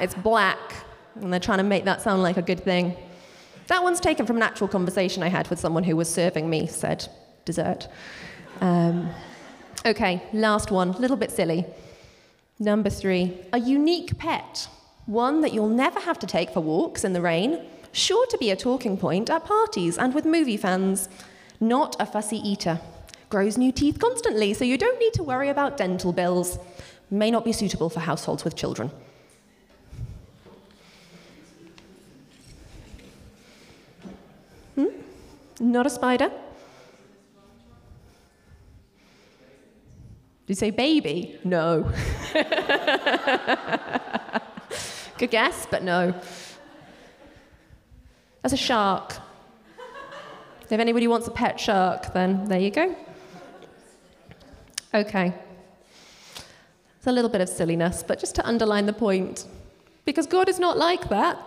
it's 0.00 0.14
black, 0.14 0.84
and 1.16 1.32
they're 1.32 1.40
trying 1.40 1.58
to 1.58 1.64
make 1.64 1.84
that 1.84 2.00
sound 2.00 2.22
like 2.22 2.36
a 2.36 2.42
good 2.42 2.60
thing. 2.60 2.96
That 3.66 3.82
one's 3.82 3.98
taken 3.98 4.24
from 4.24 4.36
an 4.36 4.42
actual 4.42 4.68
conversation 4.68 5.22
I 5.24 5.28
had 5.28 5.48
with 5.48 5.58
someone 5.58 5.82
who 5.82 5.96
was 5.96 6.08
serving 6.08 6.48
me 6.48 6.68
said 6.68 7.08
dessert. 7.44 7.88
Um, 8.60 9.10
okay, 9.84 10.22
last 10.32 10.70
one, 10.70 10.90
a 10.90 10.98
little 10.98 11.16
bit 11.16 11.32
silly. 11.32 11.66
Number 12.60 12.90
three, 12.90 13.36
a 13.52 13.58
unique 13.58 14.16
pet. 14.18 14.68
One 15.06 15.40
that 15.40 15.52
you'll 15.52 15.68
never 15.68 15.98
have 16.00 16.18
to 16.20 16.26
take 16.26 16.50
for 16.50 16.60
walks 16.60 17.04
in 17.04 17.12
the 17.12 17.20
rain, 17.20 17.60
sure 17.92 18.26
to 18.26 18.38
be 18.38 18.50
a 18.50 18.56
talking 18.56 18.96
point 18.96 19.30
at 19.30 19.44
parties 19.44 19.98
and 19.98 20.14
with 20.14 20.24
movie 20.24 20.56
fans. 20.56 21.08
Not 21.60 21.96
a 22.00 22.06
fussy 22.06 22.36
eater. 22.36 22.80
Grows 23.28 23.58
new 23.58 23.72
teeth 23.72 23.98
constantly, 23.98 24.54
so 24.54 24.64
you 24.64 24.78
don't 24.78 24.98
need 25.00 25.12
to 25.14 25.22
worry 25.22 25.48
about 25.48 25.76
dental 25.76 26.12
bills. 26.12 26.58
May 27.10 27.30
not 27.30 27.44
be 27.44 27.52
suitable 27.52 27.90
for 27.90 28.00
households 28.00 28.44
with 28.44 28.54
children. 28.54 28.90
Hmm? 34.76 34.86
Not 35.60 35.86
a 35.86 35.90
spider? 35.90 36.28
Did 40.46 40.48
you 40.48 40.54
say 40.54 40.70
baby? 40.70 41.38
No. 41.44 41.90
Good 45.22 45.30
guess, 45.30 45.68
but 45.70 45.84
no. 45.84 46.20
That's 48.42 48.52
a 48.52 48.56
shark. 48.56 49.18
If 50.68 50.80
anybody 50.80 51.06
wants 51.06 51.28
a 51.28 51.30
pet 51.30 51.60
shark, 51.60 52.12
then 52.12 52.46
there 52.46 52.58
you 52.58 52.72
go. 52.72 52.96
Okay. 54.92 55.32
It's 56.96 57.06
a 57.06 57.12
little 57.12 57.30
bit 57.30 57.40
of 57.40 57.48
silliness, 57.48 58.02
but 58.02 58.18
just 58.18 58.34
to 58.34 58.44
underline 58.44 58.86
the 58.86 58.92
point. 58.92 59.46
Because 60.04 60.26
God 60.26 60.48
is 60.48 60.58
not 60.58 60.76
like 60.76 61.08
that. 61.10 61.38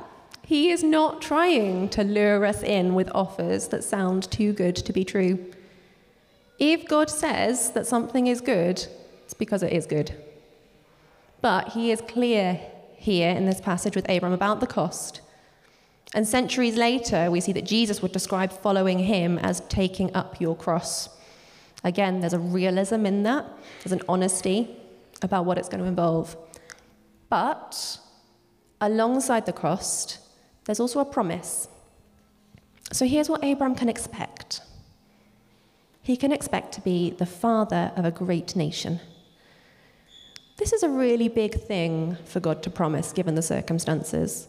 He 0.46 0.70
is 0.72 0.82
not 0.82 1.22
trying 1.22 1.90
to 1.90 2.04
lure 2.06 2.46
us 2.46 2.64
in 2.64 2.96
with 2.96 3.12
offers 3.14 3.68
that 3.68 3.84
sound 3.84 4.32
too 4.32 4.54
good 4.54 4.78
to 4.78 4.94
be 4.94 5.04
true. 5.04 5.52
If 6.60 6.88
God 6.88 7.10
says 7.10 7.72
that 7.72 7.86
something 7.86 8.28
is 8.28 8.40
good, 8.40 8.88
it's 9.26 9.34
because 9.34 9.64
it 9.64 9.74
is 9.74 9.86
good. 9.86 10.14
But 11.42 11.74
he 11.74 11.92
is 11.92 12.00
clear 12.00 12.62
here 13.06 13.30
in 13.30 13.46
this 13.46 13.62
passage 13.62 13.96
with 13.96 14.10
Abram 14.10 14.34
about 14.34 14.60
the 14.60 14.68
cost. 14.68 15.22
And 16.16 16.28
centuries 16.28 16.76
later, 16.76 17.30
we 17.30 17.40
see 17.40 17.52
that 17.54 17.66
Jesus 17.66 18.02
would 18.02 18.12
describe 18.12 18.52
following 18.52 19.00
him 19.00 19.38
as 19.40 19.62
taking 19.70 20.14
up 20.16 20.42
your 20.42 20.56
cross. 20.56 21.10
Again, 21.84 22.20
there's 22.20 22.34
a 22.34 22.40
realism 22.40 23.06
in 23.06 23.24
that, 23.24 23.46
there's 23.84 23.92
an 23.92 24.02
honesty 24.10 24.76
about 25.22 25.46
what 25.46 25.58
it's 25.58 25.70
going 25.70 25.82
to 25.82 25.88
involve. 25.88 26.36
But 27.30 28.00
alongside 28.82 29.46
the 29.46 29.54
cost, 29.54 30.20
there's 30.66 30.80
also 30.80 31.00
a 31.00 31.06
promise. 31.06 31.68
So 32.92 33.06
here's 33.06 33.30
what 33.30 33.44
Abram 33.44 33.76
can 33.76 33.90
expect 33.90 34.62
he 36.02 36.16
can 36.16 36.32
expect 36.32 36.72
to 36.72 36.82
be 36.82 37.10
the 37.10 37.26
father 37.26 37.92
of 37.96 38.06
a 38.06 38.12
great 38.12 38.56
nation. 38.56 39.00
This 40.58 40.72
is 40.72 40.84
a 40.84 40.90
really 40.90 41.28
big 41.28 41.62
thing 41.62 42.18
for 42.26 42.40
God 42.40 42.64
to 42.64 42.70
promise, 42.70 43.12
given 43.12 43.36
the 43.36 43.42
circumstances. 43.42 44.48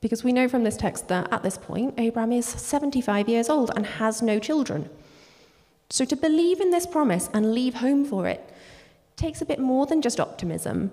Because 0.00 0.22
we 0.22 0.32
know 0.32 0.48
from 0.48 0.62
this 0.62 0.76
text 0.76 1.08
that 1.08 1.32
at 1.32 1.42
this 1.42 1.58
point, 1.58 1.98
Abram 1.98 2.32
is 2.32 2.46
75 2.46 3.28
years 3.28 3.48
old 3.48 3.70
and 3.74 3.86
has 3.86 4.22
no 4.22 4.38
children. 4.38 4.88
So 5.90 6.04
to 6.04 6.16
believe 6.16 6.60
in 6.60 6.70
this 6.70 6.86
promise 6.86 7.28
and 7.32 7.54
leave 7.54 7.74
home 7.74 8.04
for 8.04 8.26
it 8.26 8.52
takes 9.16 9.40
a 9.40 9.46
bit 9.46 9.58
more 9.58 9.86
than 9.86 10.02
just 10.02 10.20
optimism. 10.20 10.90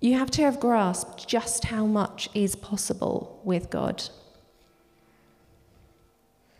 You 0.00 0.18
have 0.18 0.30
to 0.32 0.42
have 0.42 0.58
grasped 0.58 1.28
just 1.28 1.66
how 1.66 1.86
much 1.86 2.28
is 2.34 2.56
possible 2.56 3.40
with 3.44 3.70
God. 3.70 4.02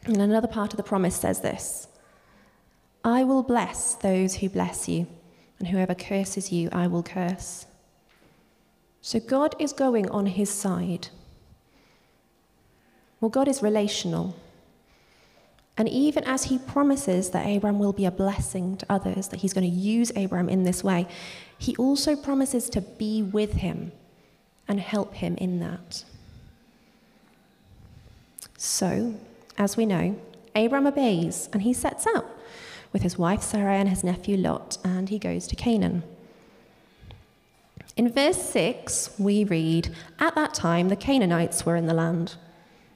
And 0.05 0.17
another 0.17 0.49
part 0.49 0.73
of 0.73 0.77
the 0.77 0.83
promise 0.83 1.17
says 1.17 1.41
this 1.41 1.89
I 3.05 3.25
will 3.25 3.43
bless 3.43 3.95
those 3.95 4.37
who 4.37 4.49
bless 4.49 4.89
you, 4.89 5.07
and 5.63 5.69
whoever 5.69 5.95
curses 5.95 6.51
you, 6.51 6.69
I 6.73 6.89
will 6.89 7.05
curse. 7.05 7.67
So 9.01 9.21
God 9.21 9.55
is 9.61 9.73
going 9.73 10.11
on 10.11 10.27
his 10.27 10.51
side. 10.51 11.07
Well, 13.21 13.29
God 13.29 13.47
is 13.47 13.63
relational. 13.63 14.35
And 15.79 15.89
even 15.89 16.25
as 16.25 16.43
he 16.43 16.59
promises 16.59 17.31
that 17.31 17.47
Abram 17.47 17.79
will 17.79 17.93
be 17.93 18.07
a 18.07 18.11
blessing 18.11 18.77
to 18.79 18.87
others, 18.91 19.29
that 19.29 19.39
he's 19.39 19.53
going 19.53 19.71
to 19.71 19.77
use 19.77 20.11
Abram 20.17 20.49
in 20.49 20.65
this 20.65 20.83
way, 20.83 21.07
he 21.57 21.77
also 21.77 22.17
promises 22.17 22.69
to 22.71 22.81
be 22.81 23.23
with 23.23 23.53
him 23.53 23.93
and 24.67 24.81
help 24.81 25.15
him 25.15 25.37
in 25.37 25.61
that. 25.61 26.03
So, 28.59 29.15
as 29.57 29.77
we 29.77 29.87
know, 29.87 30.21
Abram 30.57 30.89
obeys 30.89 31.49
and 31.53 31.63
he 31.63 31.73
sets 31.73 32.05
out 32.09 32.27
with 32.93 33.03
his 33.03 33.19
wife 33.19 33.43
Sarah 33.43 33.75
and 33.75 33.89
his 33.89 34.05
nephew 34.05 34.37
Lot, 34.37 34.79
and 34.85 35.09
he 35.09 35.19
goes 35.19 35.47
to 35.49 35.57
Canaan. 35.57 36.03
In 37.97 38.11
verse 38.11 38.41
6, 38.43 39.17
we 39.19 39.45
read, 39.45 39.95
At 40.19 40.35
that 40.35 40.55
time 40.55 40.89
the 40.89 40.97
Canaanites 40.97 41.67
were 41.67 41.77
in 41.77 41.87
the 41.87 41.95
land. 41.95 42.37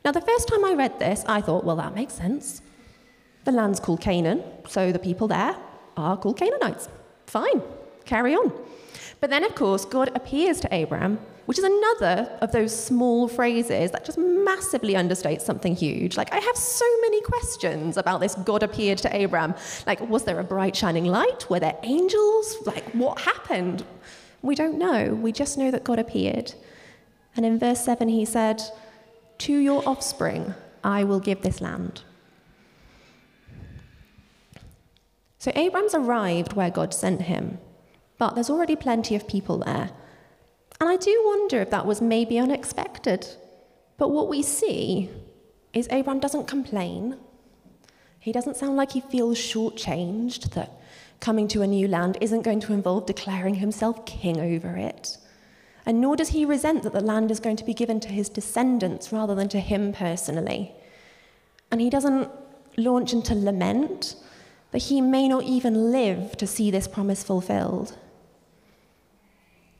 Now, 0.04 0.12
the 0.12 0.20
first 0.20 0.48
time 0.48 0.64
I 0.64 0.74
read 0.74 0.98
this, 0.98 1.24
I 1.26 1.40
thought, 1.40 1.64
well, 1.64 1.76
that 1.76 1.94
makes 1.94 2.14
sense. 2.14 2.62
The 3.44 3.52
land's 3.52 3.80
called 3.80 4.00
Canaan, 4.00 4.42
so 4.68 4.92
the 4.92 4.98
people 4.98 5.28
there 5.28 5.56
are 5.96 6.16
called 6.16 6.38
Canaanites. 6.38 6.88
Fine, 7.26 7.62
carry 8.04 8.34
on. 8.34 8.52
But 9.26 9.30
then, 9.30 9.42
of 9.42 9.56
course, 9.56 9.84
God 9.84 10.12
appears 10.14 10.60
to 10.60 10.72
Abraham, 10.72 11.18
which 11.46 11.58
is 11.58 11.64
another 11.64 12.38
of 12.42 12.52
those 12.52 12.72
small 12.72 13.26
phrases 13.26 13.90
that 13.90 14.04
just 14.04 14.18
massively 14.18 14.94
understates 14.94 15.40
something 15.40 15.74
huge. 15.74 16.16
Like, 16.16 16.32
I 16.32 16.38
have 16.38 16.56
so 16.56 16.84
many 17.00 17.20
questions 17.22 17.96
about 17.96 18.20
this 18.20 18.36
God 18.36 18.62
appeared 18.62 18.98
to 18.98 19.12
Abraham. 19.12 19.56
Like, 19.84 20.00
was 20.08 20.22
there 20.22 20.38
a 20.38 20.44
bright 20.44 20.76
shining 20.76 21.06
light? 21.06 21.50
Were 21.50 21.58
there 21.58 21.76
angels? 21.82 22.56
Like, 22.66 22.84
what 22.92 23.18
happened? 23.20 23.84
We 24.42 24.54
don't 24.54 24.78
know. 24.78 25.12
We 25.14 25.32
just 25.32 25.58
know 25.58 25.72
that 25.72 25.82
God 25.82 25.98
appeared. 25.98 26.54
And 27.34 27.44
in 27.44 27.58
verse 27.58 27.80
7, 27.80 28.08
he 28.08 28.24
said, 28.24 28.62
To 29.38 29.52
your 29.52 29.82
offspring 29.88 30.54
I 30.84 31.02
will 31.02 31.18
give 31.18 31.42
this 31.42 31.60
land. 31.60 32.02
So 35.40 35.50
Abram's 35.56 35.96
arrived 35.96 36.52
where 36.52 36.70
God 36.70 36.94
sent 36.94 37.22
him. 37.22 37.58
But 38.18 38.34
there's 38.34 38.50
already 38.50 38.76
plenty 38.76 39.14
of 39.14 39.28
people 39.28 39.58
there. 39.58 39.90
And 40.80 40.88
I 40.88 40.96
do 40.96 41.22
wonder 41.24 41.60
if 41.60 41.70
that 41.70 41.86
was 41.86 42.00
maybe 42.00 42.38
unexpected. 42.38 43.26
But 43.98 44.10
what 44.10 44.28
we 44.28 44.42
see 44.42 45.10
is 45.72 45.88
Abram 45.90 46.20
doesn't 46.20 46.46
complain. 46.46 47.16
He 48.18 48.32
doesn't 48.32 48.56
sound 48.56 48.76
like 48.76 48.92
he 48.92 49.00
feels 49.00 49.38
shortchanged, 49.38 50.50
that 50.54 50.72
coming 51.20 51.48
to 51.48 51.62
a 51.62 51.66
new 51.66 51.88
land 51.88 52.18
isn't 52.20 52.42
going 52.42 52.60
to 52.60 52.72
involve 52.72 53.06
declaring 53.06 53.56
himself 53.56 54.04
king 54.04 54.40
over 54.40 54.76
it. 54.76 55.16
And 55.86 56.00
nor 56.00 56.16
does 56.16 56.30
he 56.30 56.44
resent 56.44 56.82
that 56.82 56.92
the 56.92 57.00
land 57.00 57.30
is 57.30 57.40
going 57.40 57.56
to 57.56 57.64
be 57.64 57.72
given 57.72 58.00
to 58.00 58.08
his 58.08 58.28
descendants 58.28 59.12
rather 59.12 59.34
than 59.34 59.48
to 59.50 59.60
him 59.60 59.92
personally. 59.92 60.72
And 61.70 61.80
he 61.80 61.88
doesn't 61.88 62.28
launch 62.76 63.12
into 63.12 63.34
lament 63.34 64.16
that 64.72 64.82
he 64.82 65.00
may 65.00 65.28
not 65.28 65.44
even 65.44 65.92
live 65.92 66.36
to 66.38 66.46
see 66.46 66.70
this 66.70 66.88
promise 66.88 67.22
fulfilled. 67.22 67.96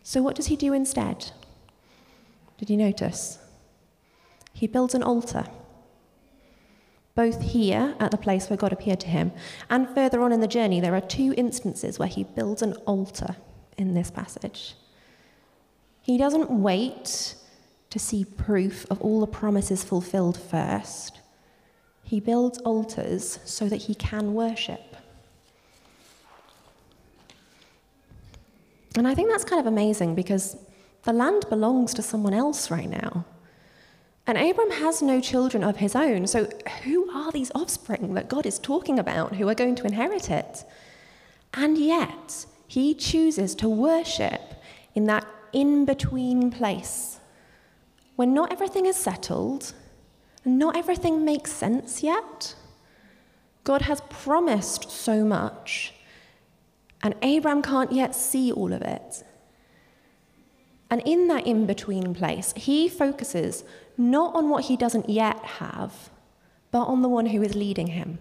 So, 0.08 0.22
what 0.22 0.36
does 0.36 0.46
he 0.46 0.54
do 0.54 0.72
instead? 0.72 1.32
Did 2.58 2.70
you 2.70 2.76
notice? 2.76 3.38
He 4.52 4.68
builds 4.68 4.94
an 4.94 5.02
altar, 5.02 5.46
both 7.16 7.42
here 7.42 7.96
at 7.98 8.12
the 8.12 8.16
place 8.16 8.48
where 8.48 8.56
God 8.56 8.72
appeared 8.72 9.00
to 9.00 9.08
him, 9.08 9.32
and 9.68 9.92
further 9.96 10.20
on 10.20 10.30
in 10.30 10.38
the 10.38 10.46
journey, 10.46 10.78
there 10.78 10.94
are 10.94 11.00
two 11.00 11.34
instances 11.36 11.98
where 11.98 12.06
he 12.06 12.22
builds 12.22 12.62
an 12.62 12.74
altar 12.86 13.34
in 13.76 13.94
this 13.94 14.12
passage. 14.12 14.76
He 16.02 16.16
doesn't 16.16 16.52
wait 16.52 17.34
to 17.90 17.98
see 17.98 18.24
proof 18.24 18.86
of 18.88 19.00
all 19.02 19.18
the 19.18 19.26
promises 19.26 19.82
fulfilled 19.82 20.40
first. 20.40 21.18
He 22.04 22.20
builds 22.20 22.58
altars 22.58 23.40
so 23.44 23.68
that 23.68 23.82
he 23.82 23.96
can 23.96 24.34
worship. 24.34 24.95
And 28.96 29.06
I 29.06 29.14
think 29.14 29.30
that's 29.30 29.44
kind 29.44 29.60
of 29.60 29.66
amazing 29.66 30.14
because 30.14 30.56
the 31.04 31.12
land 31.12 31.46
belongs 31.48 31.94
to 31.94 32.02
someone 32.02 32.34
else 32.34 32.70
right 32.70 32.88
now. 32.88 33.24
And 34.26 34.36
Abram 34.36 34.72
has 34.72 35.02
no 35.02 35.20
children 35.20 35.62
of 35.62 35.76
his 35.76 35.94
own. 35.94 36.26
So, 36.26 36.48
who 36.82 37.08
are 37.10 37.30
these 37.30 37.52
offspring 37.54 38.14
that 38.14 38.28
God 38.28 38.44
is 38.44 38.58
talking 38.58 38.98
about 38.98 39.36
who 39.36 39.48
are 39.48 39.54
going 39.54 39.76
to 39.76 39.86
inherit 39.86 40.30
it? 40.30 40.64
And 41.54 41.78
yet, 41.78 42.46
he 42.66 42.92
chooses 42.92 43.54
to 43.56 43.68
worship 43.68 44.42
in 44.94 45.06
that 45.06 45.26
in 45.52 45.84
between 45.84 46.50
place 46.50 47.20
when 48.16 48.34
not 48.34 48.52
everything 48.52 48.86
is 48.86 48.96
settled 48.96 49.72
and 50.44 50.58
not 50.58 50.76
everything 50.76 51.24
makes 51.24 51.52
sense 51.52 52.02
yet. 52.02 52.54
God 53.62 53.82
has 53.82 54.00
promised 54.08 54.90
so 54.90 55.24
much, 55.24 55.92
and 57.06 57.14
Abraham 57.22 57.62
can't 57.62 57.92
yet 57.92 58.16
see 58.16 58.50
all 58.50 58.72
of 58.72 58.82
it. 58.82 59.22
And 60.90 61.00
in 61.06 61.28
that 61.28 61.46
in 61.46 61.64
between 61.64 62.14
place, 62.14 62.52
he 62.56 62.88
focuses 62.88 63.62
not 63.96 64.34
on 64.34 64.48
what 64.48 64.64
he 64.64 64.76
doesn't 64.76 65.08
yet 65.08 65.38
have, 65.44 66.10
but 66.72 66.82
on 66.86 67.02
the 67.02 67.08
one 67.08 67.26
who 67.26 67.42
is 67.42 67.54
leading 67.54 67.88
him. 67.88 68.18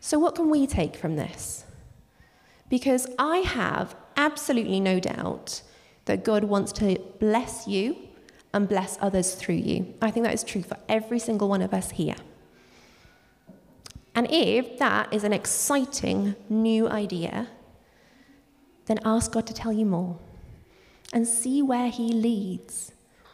So, 0.00 0.18
what 0.18 0.34
can 0.34 0.48
we 0.48 0.66
take 0.66 0.96
from 0.96 1.16
this? 1.16 1.64
Because 2.70 3.06
I 3.18 3.38
have 3.38 3.94
absolutely 4.16 4.80
no 4.80 4.98
doubt 4.98 5.60
that 6.06 6.24
God 6.24 6.44
wants 6.44 6.72
to 6.72 6.98
bless 7.20 7.66
you 7.66 7.94
and 8.54 8.66
bless 8.66 8.96
others 9.02 9.34
through 9.34 9.56
you. 9.56 9.94
I 10.00 10.10
think 10.10 10.24
that 10.24 10.32
is 10.32 10.44
true 10.44 10.62
for 10.62 10.78
every 10.88 11.18
single 11.18 11.50
one 11.50 11.60
of 11.60 11.74
us 11.74 11.90
here. 11.90 12.16
And 14.16 14.26
if 14.30 14.78
that 14.78 15.12
is 15.12 15.24
an 15.24 15.34
exciting 15.34 16.34
new 16.48 16.88
idea, 16.88 17.48
then 18.86 18.98
ask 19.04 19.30
God 19.30 19.46
to 19.46 19.54
tell 19.54 19.72
you 19.72 19.84
more 19.84 20.18
and 21.12 21.28
see 21.28 21.60
where 21.60 21.90
He 21.90 22.12
leads. 22.12 22.92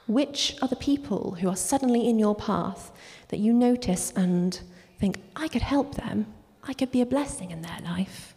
Which 0.09 0.57
are 0.61 0.67
the 0.67 0.77
people 0.77 1.37
who 1.41 1.49
are 1.49 1.57
suddenly 1.57 2.09
in 2.09 2.19
your 2.19 2.35
path 2.35 2.91
that 3.29 3.39
you 3.39 3.53
notice 3.53 4.13
and 4.17 4.61
think, 4.99 5.23
I 5.37 5.47
could 5.47 5.63
help 5.63 5.95
them? 5.95 6.27
I 6.65 6.73
could 6.73 6.91
be 6.91 7.01
a 7.01 7.07
blessing 7.07 7.53
in 7.53 7.63
their 7.63 7.79
life. 7.85 8.35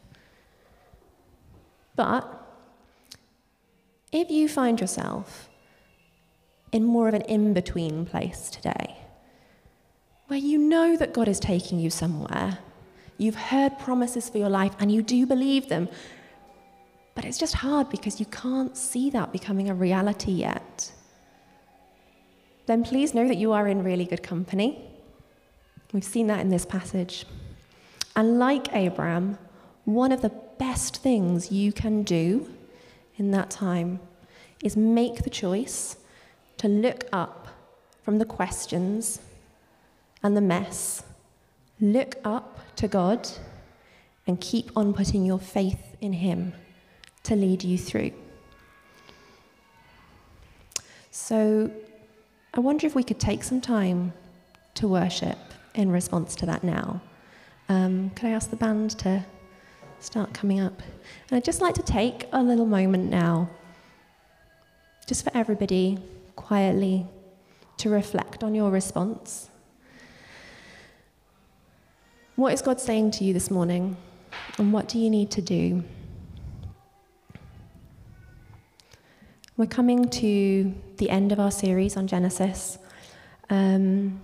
But 1.96 2.32
if 4.12 4.30
you 4.30 4.48
find 4.48 4.80
yourself 4.80 5.50
in 6.72 6.84
more 6.84 7.08
of 7.08 7.16
an 7.16 7.22
in 7.24 7.54
between 7.54 8.06
place 8.06 8.50
today, 8.52 8.98
where 10.28 10.40
you 10.40 10.58
know 10.58 10.96
that 10.98 11.14
God 11.14 11.28
is 11.28 11.40
taking 11.40 11.80
you 11.80 11.90
somewhere, 11.90 12.60
you've 13.18 13.36
heard 13.36 13.78
promises 13.80 14.30
for 14.30 14.38
your 14.38 14.50
life 14.50 14.74
and 14.80 14.92
you 14.92 15.02
do 15.02 15.26
believe 15.26 15.70
them, 15.70 15.88
but 17.14 17.26
it's 17.26 17.38
just 17.38 17.56
hard 17.56 17.90
because 17.90 18.20
you 18.20 18.26
can't 18.26 18.76
see 18.76 19.10
that 19.12 19.32
becoming 19.32 19.70
a 19.70 19.74
reality 19.74 20.32
yet, 20.32 20.92
then 22.66 22.84
please 22.84 23.14
know 23.14 23.28
that 23.28 23.38
you 23.38 23.52
are 23.54 23.68
in 23.68 23.84
really 23.84 24.06
good 24.06 24.24
company. 24.24 24.84
We've 25.94 26.04
seen 26.04 26.28
that 26.28 26.40
in 26.40 26.50
this 26.50 26.66
passage. 26.66 27.26
And 28.16 28.40
like 28.40 28.74
Abraham, 28.74 29.38
one 29.86 30.12
of 30.12 30.22
the 30.22 30.34
best 30.58 30.98
things 30.98 31.52
you 31.52 31.72
can 31.72 32.04
do 32.04 32.50
in 33.18 33.32
that 33.32 33.50
time 33.50 34.00
is 34.64 34.76
make 34.76 35.24
the 35.24 35.30
choice 35.30 35.98
to 36.58 36.68
look 36.68 37.06
up 37.14 37.48
from 38.04 38.18
the 38.18 38.26
questions 38.26 39.20
and 40.26 40.36
the 40.36 40.42
mess, 40.42 41.04
look 41.80 42.16
up 42.24 42.58
to 42.78 42.88
God, 42.88 43.30
and 44.26 44.42
keep 44.42 44.72
on 44.76 44.92
putting 44.92 45.24
your 45.24 45.38
faith 45.38 45.96
in 46.02 46.14
Him 46.14 46.54
to 47.22 47.36
lead 47.36 47.64
you 47.64 47.78
through. 47.78 48.12
So, 51.12 51.70
I 52.56 52.60
wonder 52.60 52.88
if 52.88 52.96
we 52.96 53.04
could 53.04 53.20
take 53.20 53.44
some 53.44 53.62
time 53.62 54.14
to 54.74 54.88
worship 54.88 55.38
in 55.76 55.92
response 55.92 56.36
to 56.38 56.48
that 56.48 56.64
now. 56.64 57.02
Um, 57.70 58.10
could 58.16 58.26
I 58.26 58.32
ask 58.32 58.50
the 58.50 58.56
band 58.56 58.98
to 59.02 59.24
start 60.00 60.34
coming 60.34 60.60
up? 60.60 60.82
And 61.30 61.38
I'd 61.38 61.46
just 61.46 61.62
like 61.62 61.76
to 61.76 61.84
take 61.84 62.28
a 62.34 62.42
little 62.42 62.66
moment 62.66 63.12
now, 63.12 63.48
just 65.06 65.24
for 65.24 65.32
everybody, 65.38 66.00
quietly, 66.36 67.06
to 67.78 67.92
reflect 67.92 68.44
on 68.44 68.56
your 68.56 68.72
response. 68.72 69.52
What 72.36 72.52
is 72.52 72.62
God 72.62 72.82
saying 72.82 73.12
to 73.12 73.24
you 73.24 73.34
this 73.34 73.50
morning? 73.50 73.96
And 74.58 74.74
what 74.74 74.90
do 74.90 75.00
you 75.00 75.10
need 75.10 75.32
to 75.32 75.42
do? 75.42 75.86
We're 79.56 79.68
coming 79.68 80.10
to 80.10 80.76
the 80.98 81.10
end 81.10 81.32
of 81.32 81.40
our 81.40 81.50
series 81.50 81.96
on 81.96 82.08
Genesis. 82.08 82.78
Um, 83.50 84.20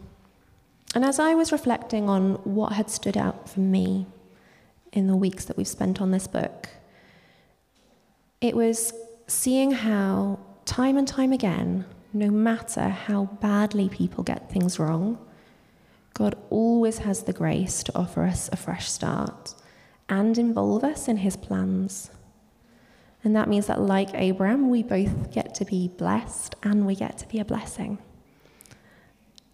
and 0.93 1.05
as 1.05 1.19
I 1.19 1.35
was 1.35 1.53
reflecting 1.53 2.09
on 2.09 2.33
what 2.43 2.73
had 2.73 2.89
stood 2.89 3.15
out 3.15 3.47
for 3.47 3.61
me 3.61 4.07
in 4.91 5.07
the 5.07 5.15
weeks 5.15 5.45
that 5.45 5.55
we've 5.55 5.65
spent 5.65 6.01
on 6.01 6.11
this 6.11 6.27
book, 6.27 6.67
it 8.41 8.57
was 8.57 8.91
seeing 9.27 9.71
how, 9.71 10.37
time 10.65 10.97
and 10.97 11.07
time 11.07 11.31
again, 11.31 11.85
no 12.11 12.29
matter 12.29 12.89
how 12.89 13.25
badly 13.39 13.87
people 13.87 14.21
get 14.21 14.51
things 14.51 14.79
wrong, 14.79 15.17
God 16.13 16.35
always 16.49 16.99
has 16.99 17.23
the 17.23 17.33
grace 17.33 17.83
to 17.83 17.97
offer 17.97 18.23
us 18.23 18.49
a 18.51 18.57
fresh 18.57 18.89
start 18.89 19.55
and 20.09 20.37
involve 20.37 20.83
us 20.83 21.07
in 21.07 21.17
his 21.17 21.37
plans. 21.37 22.11
And 23.23 23.35
that 23.35 23.47
means 23.47 23.67
that, 23.67 23.79
like 23.79 24.09
Abraham, 24.13 24.69
we 24.69 24.83
both 24.83 25.31
get 25.31 25.53
to 25.55 25.65
be 25.65 25.87
blessed 25.87 26.55
and 26.63 26.85
we 26.85 26.95
get 26.95 27.17
to 27.19 27.27
be 27.27 27.39
a 27.39 27.45
blessing. 27.45 27.99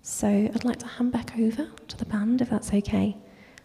So 0.01 0.27
I'd 0.27 0.63
like 0.63 0.79
to 0.79 0.87
hand 0.87 1.11
back 1.11 1.37
over 1.37 1.67
to 1.89 1.97
the 1.97 2.05
band, 2.05 2.41
if 2.41 2.49
that's 2.49 2.73
okay, 2.73 3.17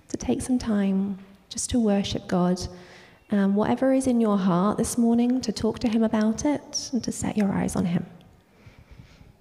to 0.09 0.17
take 0.17 0.43
some 0.43 0.59
time 0.59 1.19
just 1.49 1.71
to 1.71 1.79
worship 1.79 2.27
God. 2.27 2.61
Um, 3.31 3.55
whatever 3.55 3.93
is 3.93 4.07
in 4.07 4.21
your 4.21 4.37
heart 4.37 4.77
this 4.77 4.99
morning, 4.99 5.41
to 5.41 5.53
talk 5.53 5.79
to 5.79 5.89
Him 5.89 6.03
about 6.03 6.45
it 6.45 6.91
and 6.93 7.03
to 7.05 7.13
set 7.13 7.37
your 7.37 7.53
eyes 7.53 7.77
on 7.77 7.87
Him. 7.87 8.05